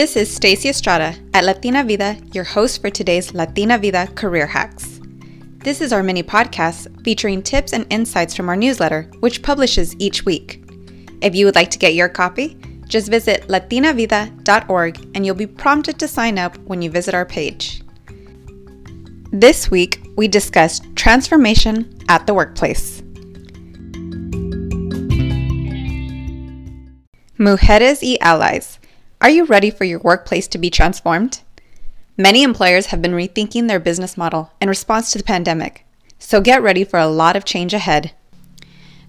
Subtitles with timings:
[0.00, 4.98] This is Stacy Estrada at Latina Vida, your host for today's Latina Vida Career Hacks.
[5.58, 10.24] This is our mini podcast featuring tips and insights from our newsletter, which publishes each
[10.24, 10.64] week.
[11.20, 12.56] If you would like to get your copy,
[12.88, 17.82] just visit latinavida.org and you'll be prompted to sign up when you visit our page.
[19.32, 23.02] This week, we discussed transformation at the workplace.
[27.38, 28.79] Mujeres y allies.
[29.22, 31.42] Are you ready for your workplace to be transformed?
[32.16, 35.84] Many employers have been rethinking their business model in response to the pandemic,
[36.18, 38.12] so get ready for a lot of change ahead.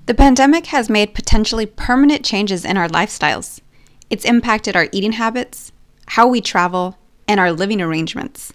[0.08, 3.62] The pandemic has made potentially permanent changes in our lifestyles.
[4.10, 5.72] It's impacted our eating habits,
[6.08, 8.52] how we travel, and our living arrangements.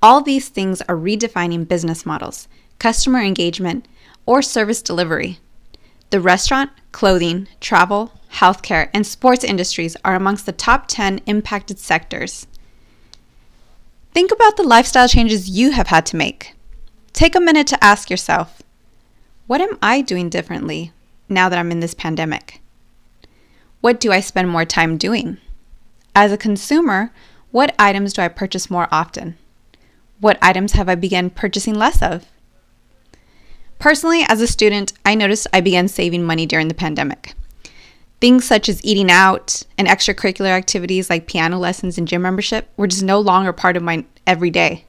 [0.00, 3.86] All these things are redefining business models, customer engagement,
[4.24, 5.40] or service delivery.
[6.08, 12.46] The restaurant, clothing, travel, healthcare, and sports industries are amongst the top 10 impacted sectors.
[14.12, 16.54] Think about the lifestyle changes you have had to make.
[17.12, 18.62] Take a minute to ask yourself
[19.46, 20.92] what am I doing differently
[21.28, 22.60] now that I'm in this pandemic?
[23.80, 25.38] What do I spend more time doing?
[26.14, 27.12] As a consumer,
[27.50, 29.36] what items do I purchase more often?
[30.20, 32.26] What items have I begun purchasing less of?
[33.78, 37.34] Personally, as a student, I noticed I began saving money during the pandemic.
[38.20, 42.86] Things such as eating out and extracurricular activities like piano lessons and gym membership were
[42.86, 44.84] just no longer part of my everyday.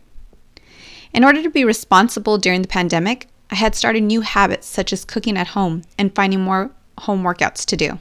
[1.13, 5.05] In order to be responsible during the pandemic, I had started new habits such as
[5.05, 7.99] cooking at home and finding more home workouts to do.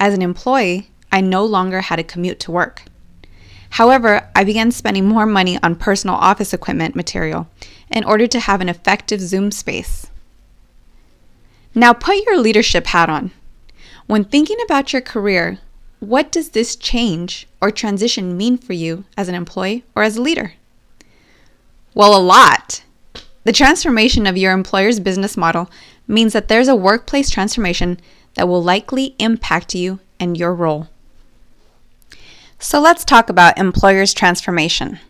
[0.00, 2.82] As an employee, I no longer had a commute to work.
[3.70, 7.48] However, I began spending more money on personal office equipment material
[7.90, 10.06] in order to have an effective Zoom space.
[11.74, 13.32] Now put your leadership hat on.
[14.06, 15.58] When thinking about your career,
[15.98, 20.22] what does this change or transition mean for you as an employee or as a
[20.22, 20.52] leader?
[21.94, 22.84] Well, a lot.
[23.44, 25.70] The transformation of your employer's business model
[26.06, 27.98] means that there's a workplace transformation
[28.34, 30.88] that will likely impact you and your role.
[32.58, 35.00] So let's talk about employer's transformation.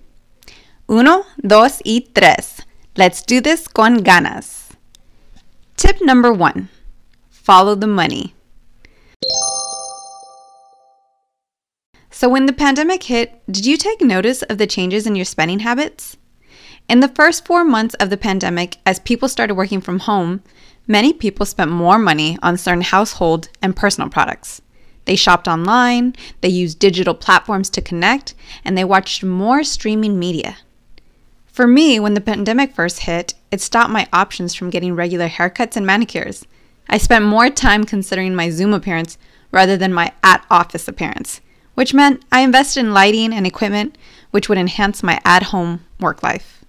[0.88, 2.62] Uno, dos y tres.
[2.96, 4.70] Let's do this con ganas.
[5.76, 6.68] Tip number one
[7.30, 8.35] follow the money.
[12.26, 15.60] So, when the pandemic hit, did you take notice of the changes in your spending
[15.60, 16.16] habits?
[16.88, 20.42] In the first four months of the pandemic, as people started working from home,
[20.88, 24.60] many people spent more money on certain household and personal products.
[25.04, 30.56] They shopped online, they used digital platforms to connect, and they watched more streaming media.
[31.46, 35.76] For me, when the pandemic first hit, it stopped my options from getting regular haircuts
[35.76, 36.44] and manicures.
[36.88, 39.16] I spent more time considering my Zoom appearance
[39.52, 41.40] rather than my at office appearance
[41.76, 43.96] which meant I invested in lighting and equipment
[44.32, 46.64] which would enhance my at home work life.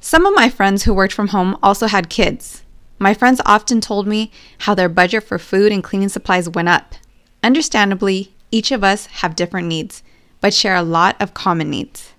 [0.00, 2.62] Some of my friends who worked from home also had kids.
[2.98, 6.94] My friends often told me how their budget for food and cleaning supplies went up.
[7.42, 10.02] Understandably, each of us have different needs,
[10.40, 12.12] but share a lot of common needs.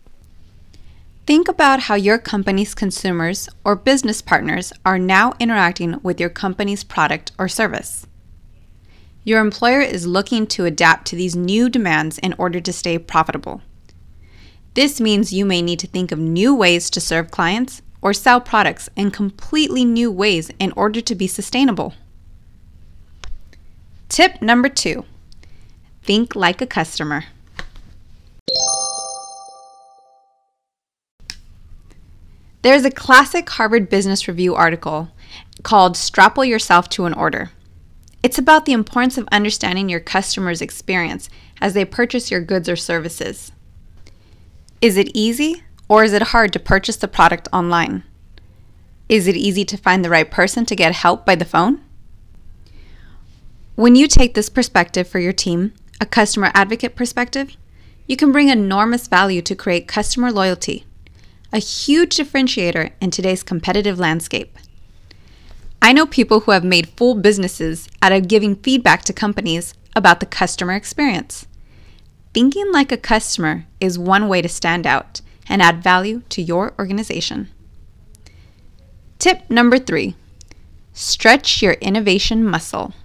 [1.25, 6.83] Think about how your company's consumers or business partners are now interacting with your company's
[6.83, 8.05] product or service.
[9.25, 13.63] Your employer is looking to adapt to these new demands in order to stay profitable.
[14.75, 18.39] This means you may need to think of new ways to serve clients or sell
[18.39, 21.95] products in completely new ways in order to be sustainable.
[24.09, 25.05] Tip number two
[26.03, 27.23] think like a customer.
[32.61, 35.09] There's a classic Harvard Business Review article
[35.63, 37.49] called Staple Yourself to an Order.
[38.25, 41.29] It's about the importance of understanding your customer's experience
[41.61, 43.51] as they purchase your goods or services.
[44.81, 48.01] Is it easy or is it hard to purchase the product online?
[49.07, 51.81] Is it easy to find the right person to get help by the phone?
[53.75, 57.55] When you take this perspective for your team, a customer advocate perspective,
[58.07, 60.83] you can bring enormous value to create customer loyalty,
[61.53, 64.57] a huge differentiator in today's competitive landscape.
[65.85, 70.19] I know people who have made full businesses out of giving feedback to companies about
[70.19, 71.45] the customer experience.
[72.33, 76.73] Thinking like a customer is one way to stand out and add value to your
[76.79, 77.49] organization.
[79.19, 80.15] Tip number three
[80.93, 82.95] stretch your innovation muscle.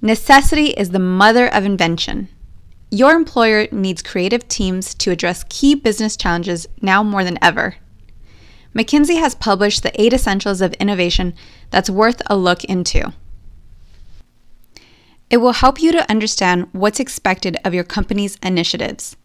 [0.00, 2.28] Necessity is the mother of invention.
[2.92, 7.74] Your employer needs creative teams to address key business challenges now more than ever.
[8.74, 11.34] McKinsey has published the eight essentials of innovation
[11.70, 13.12] that's worth a look into.
[15.30, 19.16] It will help you to understand what's expected of your company's initiatives.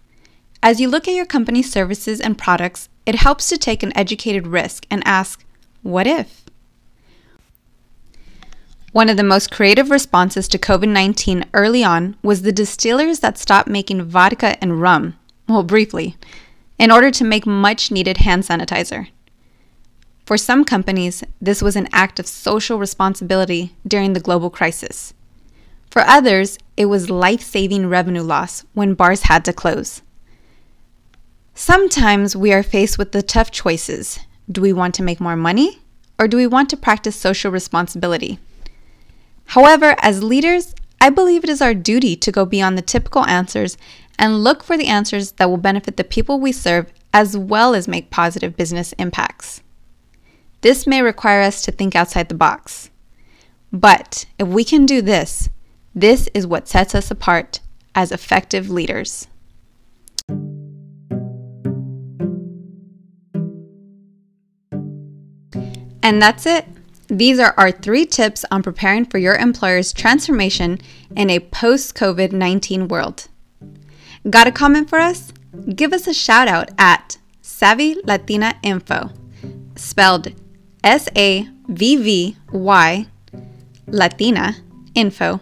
[0.61, 4.47] As you look at your company's services and products, it helps to take an educated
[4.47, 5.45] risk and ask,
[5.81, 6.45] what if?
[8.91, 13.37] One of the most creative responses to COVID 19 early on was the distillers that
[13.37, 15.15] stopped making vodka and rum,
[15.47, 16.17] well, briefly,
[16.79, 19.09] in order to make much needed hand sanitizer.
[20.29, 25.11] For some companies, this was an act of social responsibility during the global crisis.
[25.89, 30.03] For others, it was life saving revenue loss when bars had to close.
[31.55, 34.19] Sometimes we are faced with the tough choices.
[34.51, 35.79] Do we want to make more money
[36.19, 38.37] or do we want to practice social responsibility?
[39.45, 43.77] However, as leaders, I believe it is our duty to go beyond the typical answers
[44.19, 47.87] and look for the answers that will benefit the people we serve as well as
[47.87, 49.63] make positive business impacts.
[50.61, 52.89] This may require us to think outside the box.
[53.71, 55.49] But if we can do this,
[55.95, 57.61] this is what sets us apart
[57.95, 59.27] as effective leaders.
[66.01, 66.65] And that's it.
[67.07, 70.79] These are our three tips on preparing for your employer's transformation
[71.15, 73.27] in a post COVID 19 world.
[74.29, 75.31] Got a comment for us?
[75.75, 79.11] Give us a shout out at Savvy Latina Info,
[79.75, 80.33] spelled
[80.83, 83.07] S A V V Y
[83.87, 84.55] Latina
[84.95, 85.41] Info,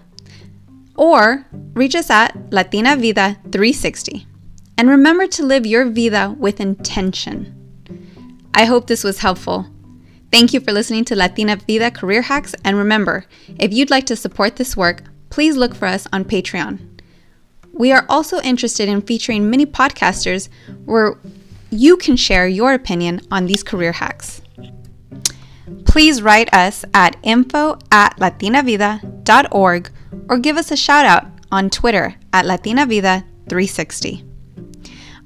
[0.95, 4.25] or reach us at Latina Vida 360.
[4.77, 7.53] And remember to live your vida with intention.
[8.53, 9.67] I hope this was helpful.
[10.31, 12.53] Thank you for listening to Latina Vida Career Hacks.
[12.63, 13.25] And remember,
[13.59, 16.79] if you'd like to support this work, please look for us on Patreon.
[17.73, 20.49] We are also interested in featuring mini podcasters
[20.85, 21.17] where
[21.69, 24.41] you can share your opinion on these career hacks.
[25.87, 29.89] Please write us at info at latinavida.org
[30.29, 34.23] or give us a shout out on Twitter at latinavida360.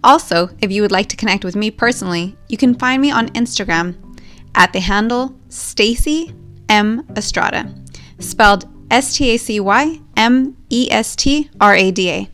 [0.04, 3.30] Also, if you would like to connect with me personally, you can find me on
[3.30, 3.96] Instagram
[4.56, 6.34] at the handle Stacy
[6.70, 7.76] M Estrada,
[8.20, 12.30] spelled S T A C Y M E S T R A D A.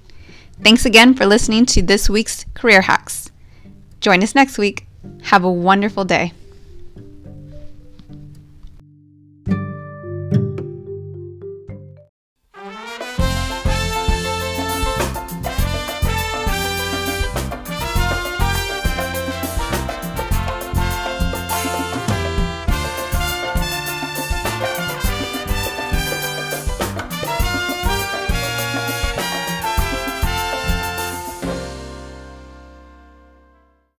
[0.64, 3.32] Thanks again for listening to this week's Career Hacks.
[4.00, 4.88] Join us next week.
[5.24, 6.34] Have a wonderful day.